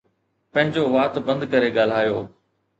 [0.53, 2.17] پنهنجو وات بند ڪري ڳالهايو.